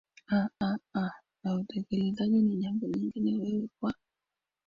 aaa 0.39 1.09
na 1.43 1.55
utekelezaji 1.55 2.41
ni 2.41 2.57
jambo 2.57 2.87
lingine 2.87 3.39
wewe 3.39 3.69
kwa 3.79 3.93